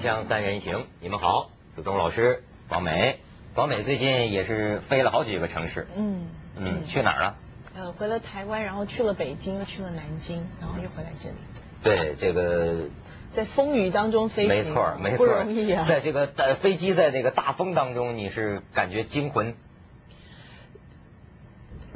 [0.00, 3.18] 锵三人行，你们好，子东老师，王美，
[3.54, 7.36] 王美最近也是飞了好几个城市，嗯嗯，去哪儿了？
[7.76, 11.34] 呃，回了台湾，然后去了北京，又去了南京，然后又回来这里。
[11.82, 12.88] 对，这个
[13.36, 15.84] 在风雨当中飞，没错，没错，不容易啊。
[15.86, 19.54] 在这个在飞机在那个大风当中，你是感觉惊魂？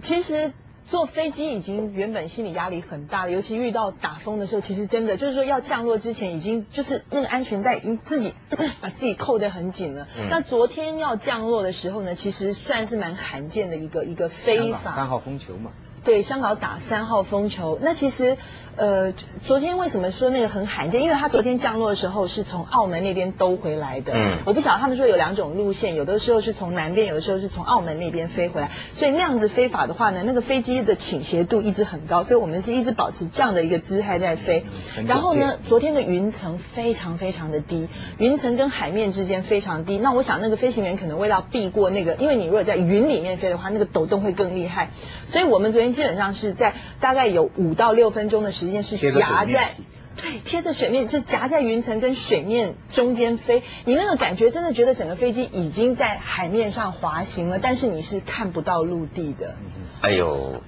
[0.03, 0.53] 其实。
[0.91, 8.35] 坐飞机已经原本心理压力很大了，尤其遇到打风的时候，其实真的就是说要降落之前，已经就是那个安全带已经自己
[8.81, 10.07] 把自己扣得很紧了。
[10.29, 14.95] 那昨天要降落的时候呢，其实算是蛮罕见的一个一个飞法。
[14.95, 15.73] 三号风球嘛。
[16.05, 17.79] 对，香港打三号风球。
[17.81, 18.37] 那其实，
[18.77, 19.13] 呃，
[19.47, 21.03] 昨天为什么说那个很罕见？
[21.03, 24.13] 因为他昨天降落的时候是从澳门那边兜回来的。
[24.15, 24.33] 嗯。
[24.45, 28.71] 我不晓得他们说有两种路线，有的时候是从南边，有的时候是从澳门那边飞回来。
[28.97, 34.67] 所以那样子飞法的话呢，那个飞机的倾斜度一直很高，所以我们是一直保持这样的一个姿态在飞。
[35.07, 39.97] 然后呢，昨天的云层非常非常的低，云层跟海面之间非常低。
[39.97, 44.91] 那我想那个飞行员可能为了避过那个，因为你如果在云里面飞的话，那个抖动会更厉害。
[45.29, 45.94] 所以我们昨天。
[45.95, 49.75] 基本上是在大概有五到六分钟的时间是夹在
[50.17, 53.65] 对贴着水面，就夹在云层跟水面中间飞。
[53.85, 59.57] 你那个感觉真的觉得整个飞机已经在海面上滑行了，但是你是看不到陆地的。
[60.03, 60.63] 哎呦，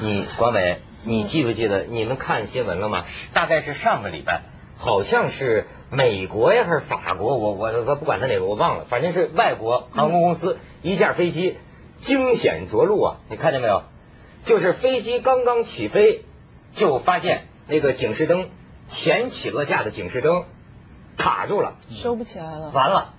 [0.00, 3.04] 你广伟，你记不记得你们看新闻了吗？
[3.34, 4.40] 大概是上个礼拜，
[4.78, 11.58] 好像是美国呀还是法国，我我我不管他哪个我忘了，反正是外国航空公司一架飞机
[12.00, 13.16] 惊险着陆啊！
[13.28, 13.82] 你看见没有？
[14.46, 16.22] 就是飞机刚刚起飞，
[16.76, 18.48] 就发现那个警示灯
[18.88, 20.44] 前起落架的警示灯
[21.18, 22.70] 卡住了，收不起来了。
[22.70, 23.14] 完了，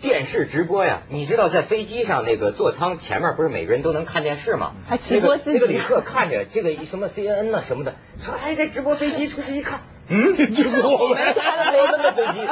[0.00, 1.02] 电视直播呀！
[1.10, 4.72] 你知道在飞机上那个座舱前面不是每个人都能看电视吗？
[4.88, 5.58] 还直播自己。
[5.58, 12.48] 那个旅客看着这个什么 CNN 呐什么的，说哎这直播飞机出去一看，嗯， 就是我们我们的飞机。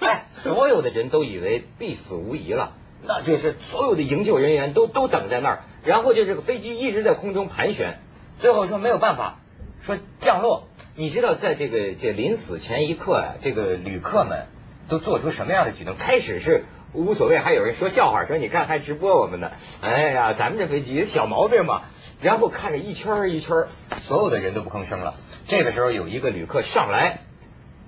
[0.00, 2.72] 哎，所有的人都以为必死无疑了。
[3.04, 7.98] 那就是所有的营救人员都都等在那儿，然后就这个飞机一直在空中盘旋，
[8.40, 9.38] 最后说没有办法，
[9.84, 10.68] 说降落。
[10.94, 14.46] 你知道在这个这临死前一刻啊，这个旅客们
[14.88, 15.96] 都做出什么样的举动？
[15.96, 19.50] 开始是无所谓，还有人说笑话，说你看还直播我们呢。
[19.80, 21.82] 哎呀，咱们这飞机小毛病嘛。
[22.20, 23.66] 然后看着一圈一圈，
[24.02, 25.14] 所有的人都不吭声了。
[25.46, 27.20] 这个时候有一个旅客上来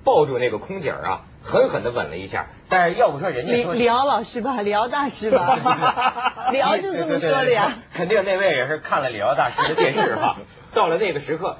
[0.05, 1.23] 抱住那个空姐啊。
[1.47, 7.75] 狠狠的吻了一下，但是要不说人家说李敖老师吧， 李敖大师吧， 李敖就是这么说的呀。
[7.93, 10.37] 肯定那位也是看了李敖大师的电视哈。
[10.73, 11.59] 到了那个时刻，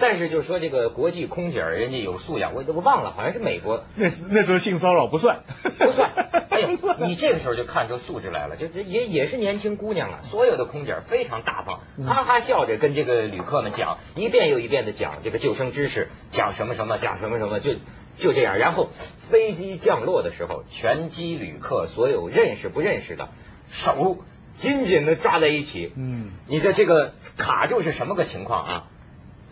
[0.00, 3.84] 但是就是说这个国际空姐人家有素养，我我忘了，好像是美国。
[3.94, 5.40] 那那时候性骚扰不算，
[5.78, 6.10] 不算。
[6.50, 6.68] 哎呦，
[7.06, 10.20] 你这个时候就看出素质来了，就这也也是年轻姑娘啊。
[10.30, 17.74] 所有的空姐非常大方，哈哈笑着跟这个旅客们讲，一遍又一遍的讲这个救生知识，讲什么什么，讲什么什么就。
[18.20, 18.88] 就这样，然后
[19.30, 23.28] 飞机降落的时候，全机旅客所有认识不认识的
[23.70, 24.18] 手
[24.58, 25.92] 紧紧的抓在一起。
[25.94, 28.84] 嗯，你说这个卡住是什么个情况啊？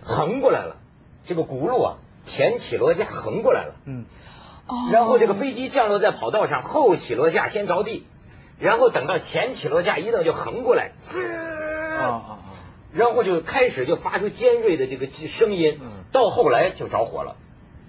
[0.07, 0.77] 横过来了，
[1.27, 1.97] 这个轱辘啊，
[2.27, 3.75] 前起落架横过来了。
[3.87, 4.05] 嗯，
[4.69, 8.07] 哦，然后这个飞机降落在跑道上，后起落架先着地，
[8.61, 10.93] 然后等到前起落架一动就横过来，
[11.99, 12.39] 啊啊啊，
[12.95, 15.81] 然后就开始就发出尖锐的这个声音，
[16.13, 17.35] 到后来就着火了。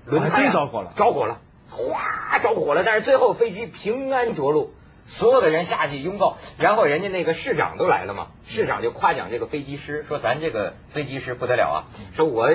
[0.06, 1.38] 轮胎着火了，着火了，
[1.70, 2.84] 哗，着火了。
[2.84, 4.72] 但是最后飞机平安着陆，
[5.08, 11.78] 所有的人下去拥抱，然后人家那个市长都来了嘛，市长就夸奖这个飞机师，说咱这个飞机师不得了啊，
[12.14, 12.50] 说我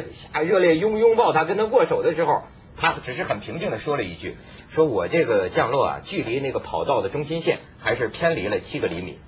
[0.44, 2.42] 热烈拥拥抱他，跟他握手的时候，
[2.76, 4.36] 他只是很平静的说了一句，
[4.68, 9.18] 说我这个降落啊，距离那个跑道的中心线还是偏离了七个厘米，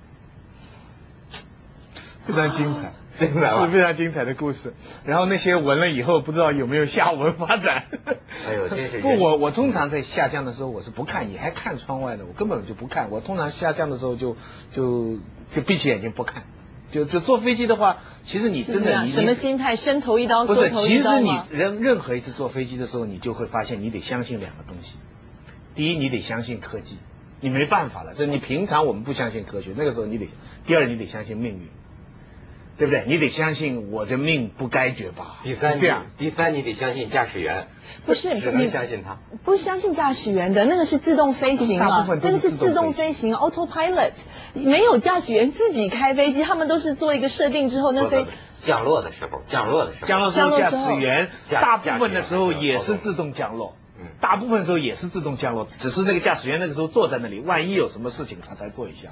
[2.27, 2.93] 非常精彩。
[3.17, 4.73] 是非常精彩的故事，
[5.05, 7.85] 然后那些闻了以后不知道有没有下文发展。
[8.47, 13.09] 哎呦，真是 不我我通常在下降的时候我是不看，你还看窗外的，我根本就不看。
[13.11, 14.35] 我通常下降的时候就
[14.73, 15.17] 就
[15.53, 16.43] 就闭起眼睛不看。
[16.91, 19.75] 就就坐飞机的话，其实你真的你什么心态？
[19.75, 20.69] 伸头一刀，不是？
[20.69, 24.95] 其实你任任何一次坐飞机的时候，你就会发现你得相信两个东西。
[25.73, 26.99] 第一，你得相信科技，
[27.41, 28.13] 你没办法了。
[28.15, 30.29] 这你平常我们不相信科学，那个时候你得。
[30.67, 31.67] 第二，你得相信命运。
[32.77, 33.03] 对不对？
[33.07, 35.39] 你得相信我的命不该绝吧。
[35.43, 37.67] 第三这样，第三你得相信驾驶员。
[38.05, 39.17] 不是，只能相信他。
[39.43, 44.11] 不相信驾驶员的那个是自动飞行啊，那个是自动飞行，autopilot，
[44.53, 48.25] 没有驾驶员自己开飞机，他们都是做一个设定之后那飞。
[48.61, 53.75] 降落的时候，降落的时候，降落时候驾驶员大部分的时候也是自动降落，
[54.19, 59.09] 大部分时候也是自动降落，只是那个驾驶员那个时候坐在那里，万一有什么事情他才做一下。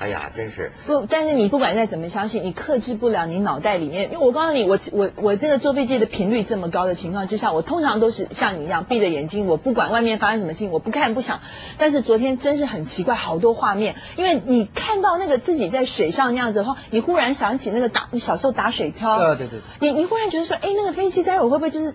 [0.00, 4.04] 哎呀，真是不，但是你不管再怎么相信，你克制不了你脑袋里面。
[4.10, 11.40] 因为我告诉你，我我我这个坐飞机的频率这么高的情况之下，我通常都是像你一样闭着眼睛，我不管外面发生什么事情，我不看不想。
[11.76, 21.94] 但是昨天真是很奇怪，好多画面，因为你看到那个自己在水上那样子的话，你忽然想起那个打小时候打水漂，对对对，你你忽然觉得说，哎，那个飞机待会会不会就是，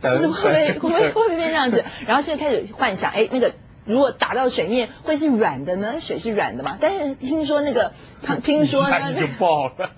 [0.00, 1.84] 就是会不会会不会会不会变这样子？
[2.06, 3.52] 然后现在开始幻想，哎，那个。
[3.86, 6.00] 如果打到水面会是软的呢？
[6.00, 6.76] 水是软的嘛？
[6.80, 7.92] 但是听说那个，
[8.44, 9.90] 听说呢，就爆了，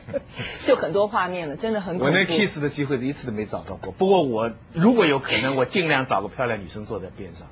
[0.66, 2.12] 就很多画面了，真的很恐怖。
[2.14, 3.92] 我那 kiss 的机会一次都没找到过。
[3.92, 7.48] 不过我如果有可能，我尽量找个漂亮女生坐在边上，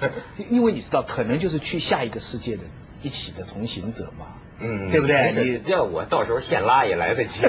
[0.48, 2.62] 因为你知道，可能就是去下一个世界的
[3.02, 4.26] 一起的同行者嘛，
[4.60, 5.32] 嗯，对不对？
[5.34, 7.40] 你叫我到时候现拉也来得及。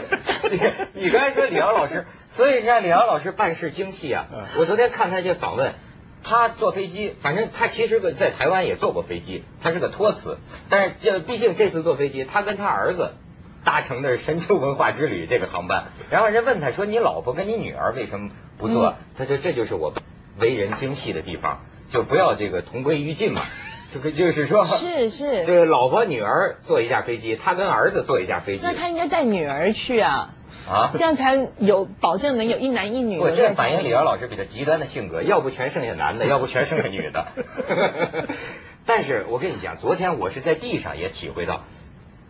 [0.93, 4.25] 你刚才说李瑶老师，所以像李瑶老师办事精细啊。
[4.57, 5.73] 我昨天看他这访问。
[6.23, 10.37] 他坐飞机，反正他其实在台湾也坐过飞机，他是个托词。
[10.69, 13.13] 但是这毕竟这次坐飞机，他跟他儿子
[13.63, 15.85] 搭乘的是深州文化之旅这个航班。
[16.09, 19.93] 然后人家问他说：“你老婆跟你女儿为什么不坐？”他说：“这就是我
[20.37, 21.59] 为人精细的地方，
[21.91, 23.41] 就不要这个同归于尽嘛。
[23.91, 28.61] 这个就是说，是是，这个老婆女儿坐一架飞机，他跟儿子坐一架飞机。
[28.63, 30.35] 那他应该带女儿去啊。”
[30.67, 33.19] 啊，这样才有保证能有一男一女。
[33.19, 37.27] 我这反映李瑶老师比较极端的性格，要不全剩下男的， 要不全剩下女的。
[38.85, 41.61] 但是我跟你讲，昨天我是在地上也体会到，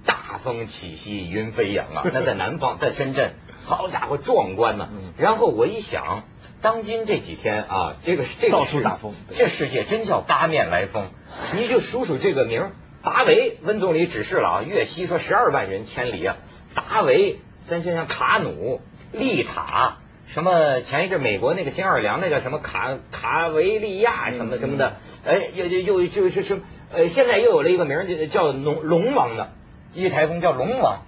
[0.06, 2.04] 大风起兮云飞扬啊！
[2.14, 3.32] 那在南方，在深圳，
[3.66, 4.90] 好家伙，壮观呐！
[5.18, 6.24] 然后我一想，
[6.62, 11.08] 当今这几天啊，这个这个到处大风，这世界真叫八面来风。
[11.56, 12.72] 你就数数这个名，
[13.04, 16.38] 达维，温总理指示了啊，粤西说十二万人千里啊，
[16.76, 17.40] 达维。
[17.70, 18.82] 咱想想卡努、
[19.14, 29.52] 利塔，什么前一阵美国那个新奥尔良那个什么卡卡维利亚什么什么的，哎，又又又就是什么呃，现在又有了一个名叫龙龙王的，
[29.94, 31.02] 一台风叫龙王。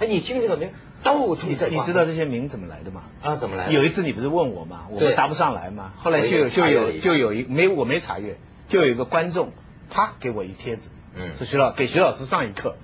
[0.00, 0.70] 哎，你听这个名，
[1.04, 1.68] 到处在。
[1.68, 3.02] 你知道这些名怎么来的吗？
[3.22, 3.72] 啊，怎么来的？
[3.72, 4.86] 有一次你不是问我吗？
[4.90, 5.92] 我们答不上来吗？
[5.98, 8.36] 后来就有就有就有一没我没查阅，
[8.68, 9.52] 就有一个观众，
[9.88, 12.74] 啪给我一帖子，嗯，说徐老给徐老师上一课，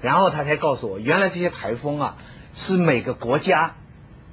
[0.00, 2.16] 然后他才告诉我，原来这些台风啊。
[2.54, 3.74] 是每个国家，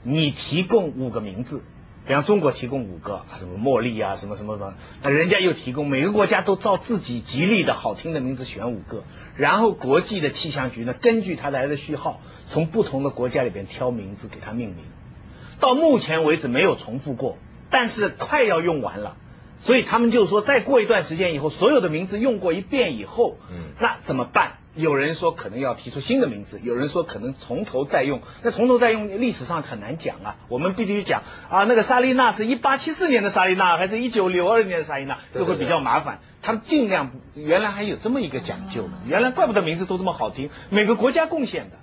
[0.03, 1.61] 你提供五个名字，
[2.05, 4.73] 比方中国提供五个，什么茉莉啊，什么什么什么，
[5.03, 9.03] 那人家又提供，每个国家都照自己吉利的好听的名字选五个，
[9.35, 14.85] 然后国际的气象局呢，根据它来的序号，从不同的国家里边挑名字给它命名，
[15.59, 17.37] 到目前为止没有重复过，
[17.69, 19.17] 但是快要用完了，
[19.61, 24.56] 所以他们就说，再过一段时间以后，所有的名字用过一遍以后，嗯，那怎么办？
[24.77, 28.21] 有人说可能要提出新的名字，有人说可能从头再用。
[28.43, 30.35] 那从头再用，历史上很难讲啊。
[30.47, 36.19] 我们必须讲啊，那个莎莉娜是一八七四年的莎莉娜，还是一九六二年的莎莉娜，就会比较麻烦。
[36.41, 38.93] 他们尽量，原来还有这么一个讲究呢。
[39.05, 41.77] 原来怪不得名字都这么好听，每个国家贡献的。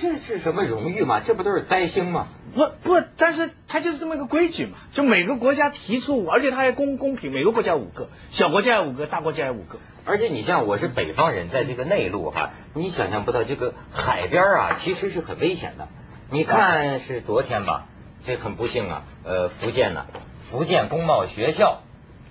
[0.00, 1.20] 这是什么荣誉嘛？
[1.20, 2.26] 这不都是灾星吗？
[2.54, 4.78] 不不，但是它就是这么一个规矩嘛。
[4.90, 9.78] 就每个国家提出，而且它还公公平，每个国家五个，小国家有五个，大国家有五个。
[10.06, 15.88] 而且你像我是北方人，在这个内陆哈，你想象不到这个海边啊，其实是很危险的。
[16.30, 17.86] 你看是昨天吧，
[18.24, 20.06] 这很不幸啊，呃，福建呢，
[20.48, 21.80] 福建工贸学校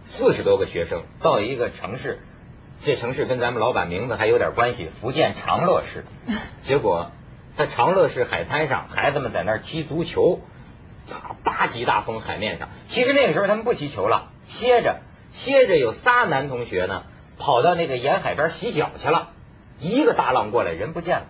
[0.07, 2.19] 四十多个学生到一个城市，
[2.85, 6.05] 这城市跟咱们老板名字还有点关系，福建长乐市，
[6.63, 7.11] 结果
[7.57, 10.39] 在长乐市海滩上，孩子们在那儿踢足球，
[11.09, 15.01] 大八级大风海面上，其实那个时候他们不踢球了，歇着
[15.33, 17.03] 歇着，有仨男同学呢。
[17.37, 19.29] 跑到那个沿海边洗脚去了，
[19.79, 21.25] 一个大浪过来，人不见了，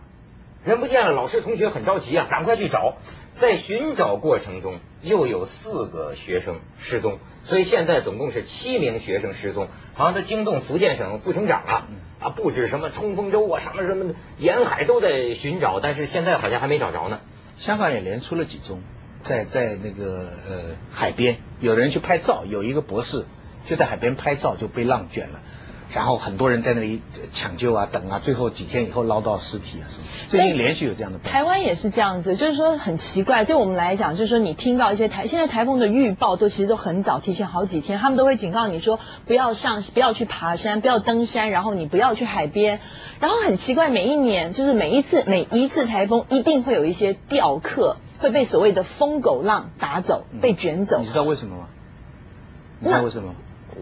[0.63, 2.95] 人不见了，老师同学很着急啊，赶快去找。
[3.37, 11.87] 在寻找过程中，又有四个学生失踪，所以现在总共是七名学生失踪，好像都惊动福建省副省长了
[12.21, 17.19] 啊，布置什么冲锋舟啊，什么什么，沿海都在寻找，但是现在好像还没找着呢。
[17.57, 18.81] 香港也连出了几宗，
[19.25, 20.61] 在在那个呃
[20.93, 23.25] 海边，有人去拍照，有一个博士
[23.67, 25.41] 就在海边拍照就被浪卷了。
[25.93, 27.01] 然后很多人在那里
[27.33, 30.03] 抢救啊、等啊，最后几天以后捞到尸体啊什么。
[30.27, 31.19] 最近连续有这样的。
[31.19, 42.79] 台湾也是这样子，就是说很奇怪，对我们来讲，就是说你听到一些台现在台风的预报都其实都很早，提前好几天，他们都会警告你说不要上、 不要去爬山、不要登山，然后你不要去海边。
[43.19, 50.99] 然后很奇怪，每一年就是每一次每一次台风一定会有一些钓客会被所谓的疯狗浪打走、被卷走。
[50.99, 51.67] 你知道为什么吗？
[52.79, 53.33] 你知道为什么？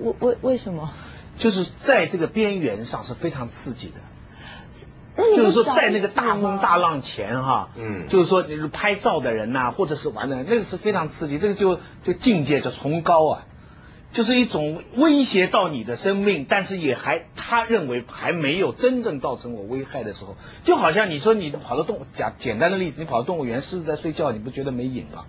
[0.04, 0.92] 为为为什么？
[1.38, 13.44] 就是在这个边缘上是非常刺激的，就是说在那个大风大浪前哈，嗯，就是说你是拍照的人呐，或者是玩的人，那个是非常刺激，这个就就境界就崇高啊。
[14.12, 25.26] 就是一种威胁到你的生命，但是也还他认为还没有真正造成我危害的时候，就好像你说你跑到动讲简单的例子，你跑到动物园，狮子在睡觉，你不觉得没瘾吗？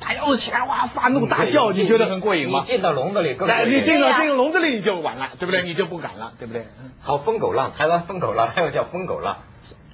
[0.00, 2.60] 它要是起来哇发怒大叫，你觉得很过瘾吗？
[2.64, 3.30] 你进到笼子里。
[3.30, 5.62] 你进到这个笼子里你就完了，对不对？
[5.62, 6.66] 你就不敢了，对不对？
[7.00, 9.38] 好，疯狗浪，台湾疯狗浪，还有叫疯狗浪。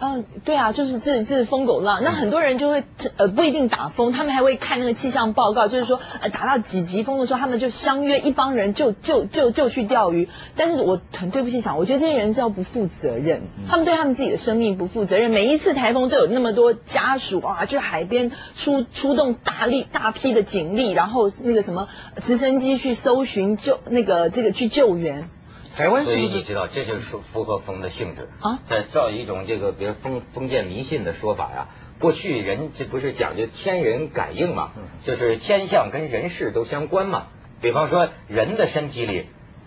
[0.00, 2.82] 嗯，对啊，就是这这是疯狗浪，那很多人就会
[3.16, 10.28] 呃不一定打风，他们还会看那个气象报告，就是说呃打到几级风的时候，他们就相约一帮人就就就就去钓鱼。
[10.56, 15.30] 但是我很对不起想，我觉得这些人叫不负责任，他们对他们自己的生命不负责任。
[15.30, 21.88] 每一次台风都有那么多家属啊，去海边出出动大力大批的警力，然后那个什么
[22.22, 25.30] 直升机去搜寻救那个这个去救援。
[25.76, 26.36] 台湾是不是？
[26.36, 27.00] 你知道，这就是
[27.32, 28.60] 符合风的性质啊。
[28.68, 31.68] 在造一种这个，比如封封建迷信的说法呀。
[31.98, 34.70] 过去人这不是讲究天人感应嘛？
[35.04, 37.26] 就是天象跟人事都相关嘛。
[37.60, 39.26] 比方说，人的身体里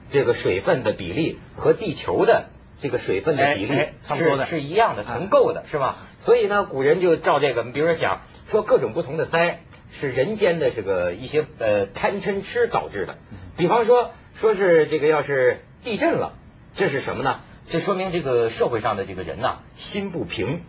[0.10, 2.46] 这个水分的比例和地球的
[2.80, 5.98] 这个水分的比例是是一样的，同构的是吧？
[6.20, 9.62] 所以呢，古人就照这个，比如说讲说各种不同的灾
[9.92, 13.18] 是人间的这个一些呃贪嗔痴导致的。
[13.58, 15.64] 比方说，说是这个要是。
[15.84, 16.34] 地震了，
[16.76, 17.42] 这是什么呢？
[17.70, 20.62] 这说明这个社会上的这个人呐，心不平，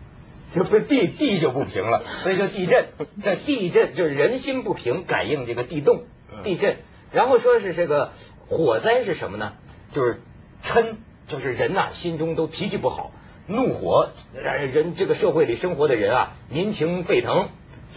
[0.53, 2.87] 这不地地就不平了，所以叫地震。
[3.23, 6.03] 这地震就是人心不平，感应这个地动，
[6.43, 6.77] 地震。
[7.13, 8.11] 然后说是这个
[8.47, 9.53] 火灾是什么呢？
[9.93, 10.21] 就是
[10.63, 10.95] 嗔，
[11.27, 13.11] 就是人呐心中都脾气不好，
[13.47, 17.47] 怒火，人这个社会里生活的人啊，民情沸腾，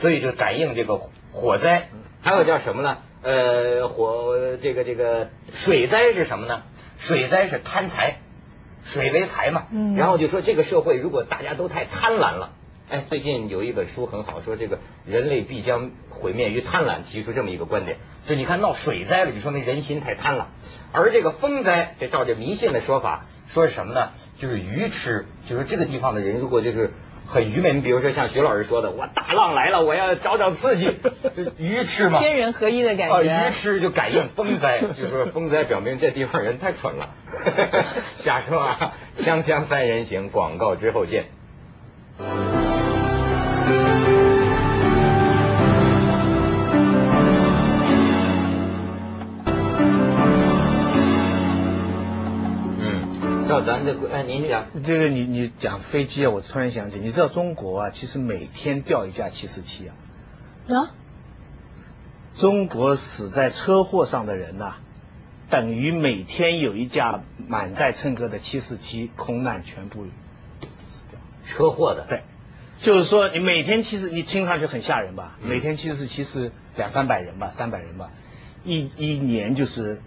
[0.00, 1.00] 所以就感应这个
[1.32, 1.88] 火灾。
[2.20, 2.98] 还有叫什么呢？
[3.22, 6.62] 呃，火这个这个水灾是什么呢？
[7.06, 8.18] 水灾是贪财，
[8.84, 9.66] 水为财嘛。
[9.72, 9.96] 嗯。
[9.96, 12.52] 然后就说这个社会如果大家都太贪婪了，
[12.88, 17.98] 哎，最近有一本书很好，说这个人类必将毁灭于贪婪，提出这么一个观点。
[18.26, 20.44] 就你看闹水灾了，就说明人心太贪婪。
[20.92, 24.10] 而这个风灾，这照这迷信的说法，说是什么呢？
[24.38, 26.92] 就是愚痴，就是这个地方的人如果就是。
[27.32, 30.94] 很愚昧，你比如说像徐老师说的，我大浪来了，我要找找刺激，
[31.56, 33.22] 愚痴嘛，天人合一的感觉。
[33.22, 37.08] 愚痴就感应风灾，就说风灾表明这地方人太蠢了。
[38.22, 38.92] 瞎说啊！
[39.18, 41.24] 锵锵三人行，广告之后见。
[54.12, 59.94] 哎，您讲这个，你你讲飞机啊，我突然想起，你知道中国啊，其实每天掉一架七四七啊。
[60.68, 60.94] 啊？
[62.38, 64.76] 中国死在车祸上的人呐，
[65.50, 71.18] 等于每天有一架满载乘客的七四七空难全部死掉。
[71.46, 72.06] 车祸的？
[72.08, 72.22] 对。
[72.80, 75.38] 就是说，你每天其实你听上去很吓人吧？
[75.42, 78.10] 每天七四七是两三百人吧，三百人吧，
[78.64, 80.00] 一一年就是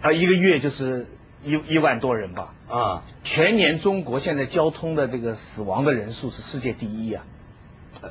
[0.00, 1.06] 啊，一个月就是。
[1.44, 7.24] 一一万多人吧，啊，全年中国现在交通的这个死亡的人数是世界第一啊，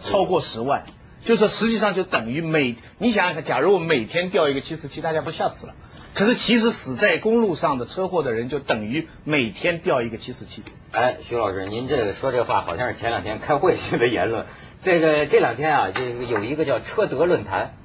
[0.04, 0.84] 超过十万，
[1.24, 5.74] 就是实际上就等于每你想想看，假如我每天掉一个七四七，大家不吓死了？
[6.14, 10.62] 可是其实死在公路上的车祸的人就等于每天掉一个七四七。
[10.92, 14.46] 哎，徐老师，您这个说这话好像是前两天开会时的言论。
[14.84, 17.76] 这个这两天啊，就有一个叫车德论坛，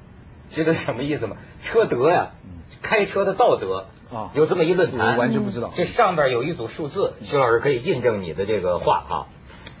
[0.51, 1.37] 知道什么意思吗？
[1.63, 2.31] 车德呀，
[2.81, 3.85] 开车的道德。
[4.13, 5.71] 啊，有这么一论坛，完全不知道。
[5.75, 9.15] 这上边有一组数字，徐老师可以印证你的这个话啊。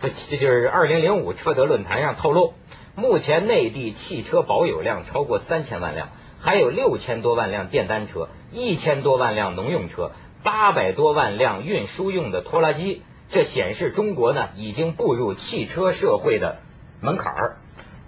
[0.01, 2.53] 这这就是二零零五车德论坛上透露，
[2.95, 6.09] 目前内地汽车保有量超过三千万辆，
[6.41, 10.11] 还有六千多万辆电单车，一千多万辆农用车，
[10.43, 13.01] 八百多万辆运输用的拖拉机。
[13.29, 16.57] 这显示中国呢已经步入汽车社会的
[17.01, 17.57] 门槛儿。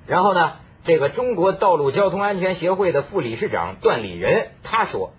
[0.05, 5.11] 然后呢，这个中国道路交通安全协会的副理事长段礼仁他说。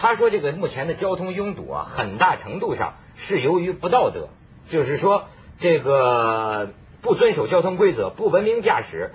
[0.00, 4.30] 他说：“这个目前的交通拥堵啊，很大程度上是由于不道德，
[4.70, 5.26] 就是说
[5.58, 6.70] 这个
[7.02, 9.10] 不遵守交通规则、不文明驾驶、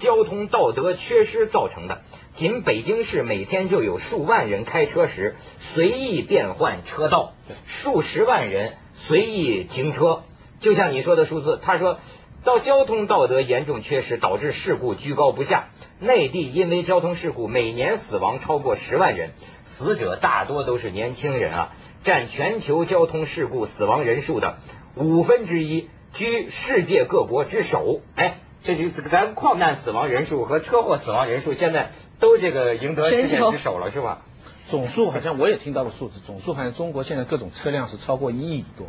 [0.00, 2.02] 交通道德缺失造成的。
[2.34, 10.24] 仅北京市每天就有数万人开车时随意变换车道，数十万人随意停车。
[10.58, 12.00] 就像你说的数字，他说
[12.42, 15.68] 到交通道德严重缺失，导致事故居高不下。
[16.00, 19.30] 内地因为交通事故每年死亡超过十万人。”
[19.78, 21.72] 死者大多都是年轻人啊，
[22.02, 24.56] 占全球交通事故死亡人数的
[24.94, 28.00] 五分之一，居世界各国之首。
[28.14, 34.22] 哎，这就咱矿难死亡人数和车祸死亡人数现在都这个赢得世界之首了，是吧？
[34.68, 38.86] 总数好像我也听到了数字，总数好像中国现在各种车辆是超过一亿多，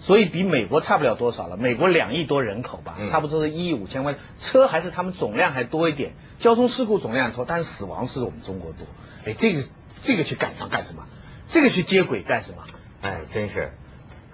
[0.00, 1.56] 所以比美国差不了多少了。
[1.56, 6.12] 美国两亿多人口吧，差不多是一亿五千万车，还是他们总量还多一点。
[6.40, 8.86] 交通事故总量多，但是死亡是我们中国多。
[9.24, 9.62] 哎，这个。
[10.02, 11.04] 这个去赶上干什么？
[11.50, 12.64] 这个去接轨干什么？
[13.02, 13.72] 哎，真是。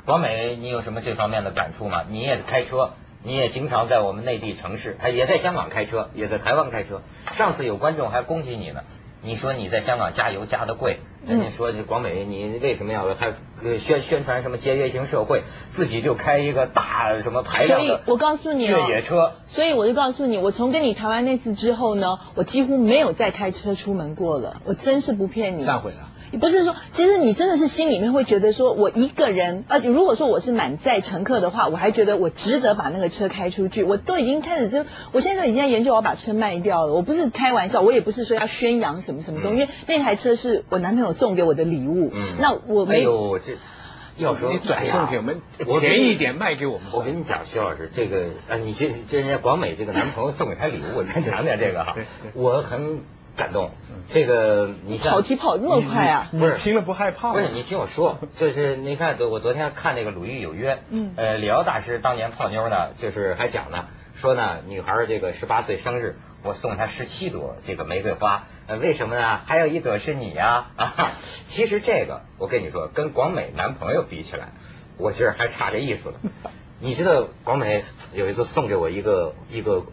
[0.05, 2.05] 广美，你有什么这方面的感触吗？
[2.09, 2.93] 你也开车，
[3.25, 7.03] 你也经常在我们内地城市，还也在香港开车，也在台湾开车。
[7.33, 8.85] 上次有观众还恭喜你呢。
[9.27, 13.35] 你说你在香港加油加的贵，人家说这广美你为什么要还
[13.81, 15.43] 宣宣传什么节约型社会，
[15.73, 25.67] 自己就开一个大什么排量的我告诉你越野车，所以我就告诉你，我从跟你谈完那次之后呢，我几乎没有再开车出门过了，我真是不骗你。
[25.67, 26.09] 忏悔了。
[26.33, 33.85] 不是说，其实你真的是心里面会觉得说，我一个人，而且如果说我是满载乘客的话，我还觉得我值得把那个车开出去。
[33.85, 36.93] 我都已经开始就，我现在都已经在研究我要把车卖掉了。
[36.93, 42.11] 我不是开玩笑，我也不是说要宣扬什么什么东西，因为那台车是我男朋友送给我的礼物。
[42.13, 43.55] 嗯，那我没有这，
[44.17, 46.89] 要说你转送给我们，我便宜一点卖给我们。
[46.93, 51.97] 我跟你讲，徐老师，这个啊，你这这人家广美这个男朋友送给他礼物，我先讲讲这个哈，
[52.35, 53.01] 我很。
[53.37, 53.71] 感动，
[54.11, 56.29] 这个你像跑题跑那么快啊？
[56.33, 57.33] 不是听了不害怕？
[57.33, 69.41] 不是你听我说， 就是你看，我昨天看那个《鲁豫有约》，嗯，呃，李敖大师当年泡妞呢，就是还讲呢，说呢，女孩这个十八岁生日，我送她十七朵这个玫瑰花，呃，为什么呢？
[69.45, 71.13] 还有一朵是你呀 啊！
[71.49, 74.49] 其实这个我跟你说，跟广美男朋友比起来，
[74.99, 76.17] 我觉得还差这意思呢。
[76.81, 79.85] 你知道广美有一次送给我一个一个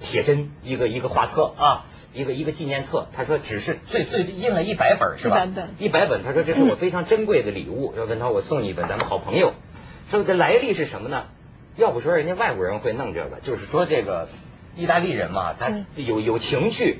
[0.00, 1.84] 写真，一个一个画册啊。
[2.14, 5.36] 一个一个纪念册，他说只是最最印了一百本是吧？
[5.36, 6.22] 一百本，一百本。
[6.24, 9.54] 他说这是我非常珍贵的礼物， 要问他我送你一本，咱们好朋友。
[10.10, 11.24] 说这来历是什么呢？
[11.76, 14.28] 要不说人家外国人会弄这个，就是说这个
[14.76, 16.98] 意大利人嘛，他有有情趣，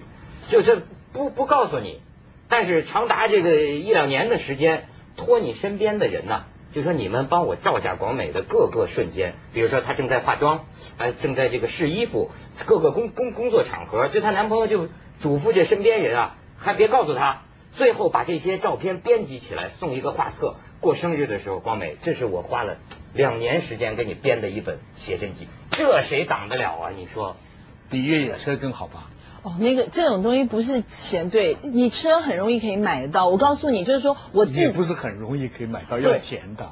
[0.50, 2.00] 就是不不告诉你，
[2.48, 6.44] 但是长达这个一两年的时间，托你身边的人呐。
[6.72, 10.64] 就说你们帮我照下广美的各个瞬间，比如说她正在化妆，
[10.98, 12.30] 哎，正在这个试衣服，
[12.66, 14.88] 各个工工工作场合，就她男朋友就
[15.20, 17.42] 嘱咐这身边人啊，还别告诉她，
[17.74, 22.78] 最后把这些照片编辑起来送一个画册，过生日的时候，广美，这是我花了
[23.12, 26.90] 两年时间给你编的一本写真集，这谁挡得了啊？
[26.90, 27.36] 你说，
[27.90, 29.10] 比越野车更好吧？
[29.42, 33.28] 哦，那个这种东西不是钱，对你车很容易可以买得到。
[33.28, 36.70] 我告诉你，就是说我也不是很容易可以买到要钱的。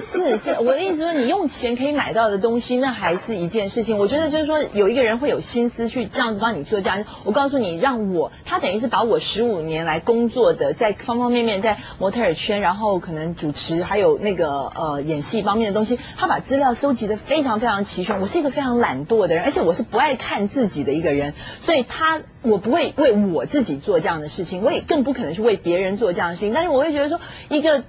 [0.00, 3.98] 是是，我的意思说，你用钱可以买到的东西，那还是一件事情。
[3.98, 7.04] 我觉得就是说，有一个人会有心思去这样子帮你做这样。
[7.24, 18.20] 我告诉你，让我他等于是把我十五年来工作的，在方方面面，在模特儿圈，然后可能主持，还有那个呃演戏方面的东西，他把资料收集的非常非常齐全。
[18.20, 21.32] 我是一个非常懒惰的人，而且我是不爱看自己的一个人，
[21.62, 26.52] 所以他我不会为我自己做这样的事情，我也更不可能去为别人做这样的事情。
[26.52, 27.84] 但是我会觉得说一个。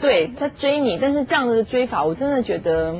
[0.00, 2.96] 对他追你，但是这样的追法，我真的觉得。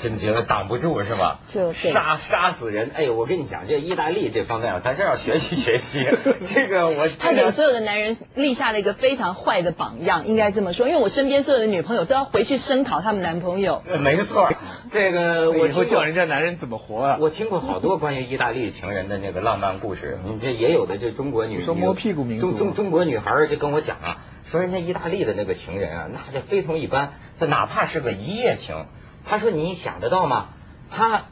[0.00, 1.40] 真觉得挡不住是吧？
[1.52, 2.92] 就杀杀死人！
[2.94, 6.06] 哎呦，我跟你讲，这意大利这方面啊，咱是要学习学习。
[6.54, 10.86] 这个我他给所有的男人立下了一个非常坏的榜样，应该这么说。
[10.86, 13.82] 因为我身边所有的女朋友都要回去声讨他们男朋友。
[13.98, 14.48] 没错，
[14.92, 17.18] 这个我以后叫人家男人怎么活啊。
[17.20, 24.18] 我听过好多关于意大利情人的那个浪漫故事，你这也有的，就中国女说摸屁股民族，中中中国女孩就跟我讲啊，
[24.50, 28.86] 说人家意大利的那个情人啊，那就非同一般，这哪怕是个一夜情，
[29.24, 30.48] 他说你想得到吗？
[30.90, 31.24] 他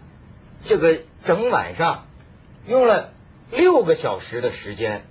[0.64, 2.06] 这个整晚上
[2.66, 3.12] 用了
[3.50, 5.02] 六个小时的时间，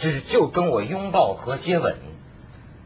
[0.00, 1.96] 只就跟我拥抱和接吻。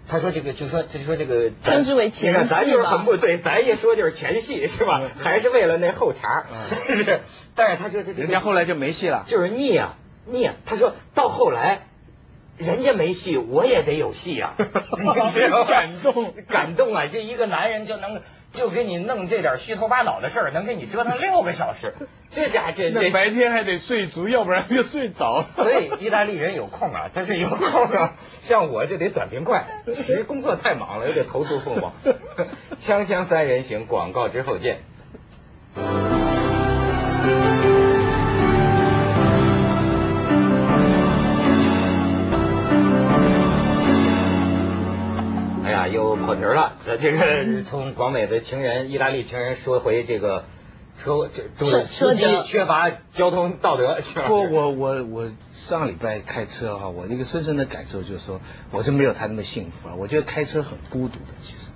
[0.07, 5.01] 他说这个就说就说这个称之为前戏咱就是很不对，咱一说就是前戏是吧？
[5.19, 6.45] 还是为了那后茬？
[6.87, 7.21] 是，
[7.55, 10.57] 但是他说这人家后来就没戏了，就是腻啊腻啊。
[10.67, 11.87] 他说到后来
[12.59, 14.55] 人家没戏，我也得有戏呀，
[15.69, 17.07] 感动 感动啊！
[17.11, 18.21] 这一个男人就能。
[18.55, 21.93] 就给你弄这点虚头巴脑的事儿，能给你折腾六个小时，
[22.31, 25.45] 这家这这白天还得睡足，要不然就睡着。
[25.57, 28.13] 所以意大利人有空啊，但是有空啊，
[28.47, 29.65] 像我就得短平快，
[30.07, 31.93] 实工作太忙了，又得投诉凤凰。
[32.81, 34.79] 锵锵三人行，广告之后见。
[45.95, 50.45] 又跑题了，这个从广美的情人、意大利情人说回这个
[51.03, 53.99] 车，这车司机缺乏交通道德。
[54.27, 58.41] 不，我我我上礼拜开车哈，我一个深深的感受就是说，
[58.73, 59.95] 我是没有他那么幸福啊。
[59.97, 61.71] 我觉得开车很孤独的，其实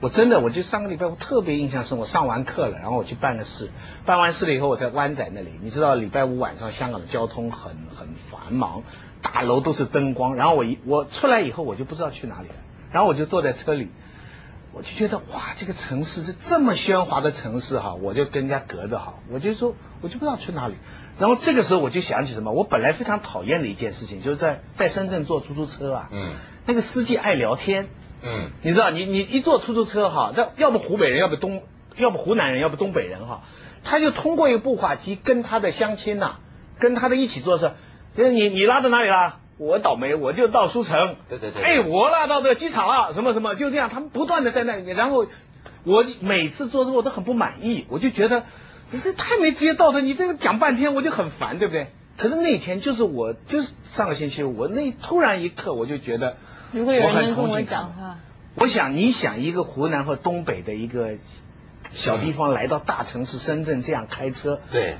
[0.00, 3.70] 我真的，我就上个礼拜我特别印象深，我上完课了，然后我去办个事，
[4.06, 8.82] 办完事了以后，我在湾仔那里，你知道礼拜五晚上香港的交通很很繁忙，
[9.22, 12.54] 大楼都是灯光，然后我一我出来以后，我就不知道去哪里了。
[12.94, 13.90] 然后我就坐在车里，
[14.72, 20.76] 我就觉得哇，这个城市是这么喧哗的城市哈，我就跟人家隔着哈，我就说我就不知道去哪里。
[21.18, 26.34] 然后这个时候我就想起什么，我本来非常讨厌的一件事情，就是在在深圳坐出租车啊，嗯，
[26.66, 27.88] 那个司机爱聊天，
[28.22, 31.64] 嗯，你知道，你你一坐出租车哈，那要不湖北人，要不东，
[31.96, 33.42] 要不湖南人，要不东北人哈，
[33.82, 36.36] 他就通过一个步话机跟他的相亲呐，
[36.78, 37.74] 跟他的一起坐车，
[38.16, 39.40] 就是你你拉到哪里了？
[39.56, 41.16] 我倒霉，我就到书城。
[41.28, 41.62] 对对对。
[41.62, 44.96] 哎，我拉到这个机场了，什么什么，就这样，他们不断的在那里面。
[44.96, 45.26] 然后
[45.84, 48.42] 我每次做之后都很不满意，我就觉得
[48.90, 51.88] 你这太没职业道德，你这个讲半天我就很烦，对不对？
[52.16, 56.36] 可是那天就是我，就是上个星期，我那突然一刻我就觉得，
[56.72, 58.16] 如果有人能跟我讲话，
[58.56, 61.18] 我想你想一个湖南或东北的一个
[61.92, 64.96] 小地方来到大城市深圳这样开车，对，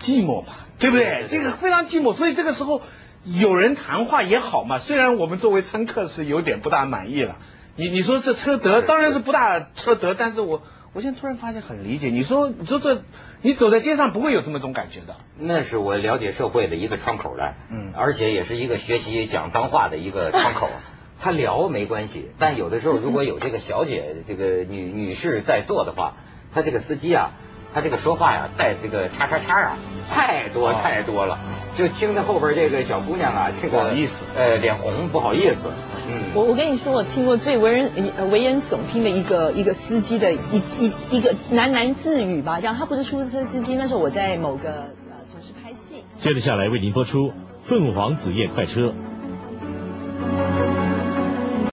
[0.00, 1.26] 寂寞嘛，对不对？
[1.28, 2.82] 这个非常寂寞，所以这个时候。
[3.24, 7.36] 有人谈话也好嘛，虽然我们作为乘客是有点不大满意了。
[7.76, 12.08] 你你说这车德当然是不大车德，但是我我现在突然发现很理解。
[12.08, 13.02] 你说你说这
[13.42, 15.16] 你走在街上不会有这么种感觉的。
[15.38, 20.68] 那是我了解社会的一个窗口来，嗯，而且也是一个学习讲脏话的一个窗口。
[21.22, 26.14] 他聊没关系，但有的时候如果有这个小姐 这个女女士在坐的话，
[26.54, 27.32] 他这个司机啊。
[27.72, 29.78] 他这个说话呀，带这个叉叉叉啊，
[30.10, 31.38] 太多太多了，
[31.76, 35.70] 就听着后边这个小姑娘啊，这个不好意思，呃，脸红，不好意思。
[36.08, 46.04] 嗯，我我跟你说，我听过最为人危言耸听的一个一个司机的一一一个喃喃自语吧，讲他不是出租车司机，那时候我在某个呃城市拍戏。
[46.18, 47.28] 接着下来为您播出
[47.62, 48.80] 《凤凰紫夜快车》。